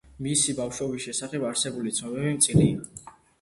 [0.27, 3.15] მისი ბავშვობის შესახებ არსებული ცნობები მწირია.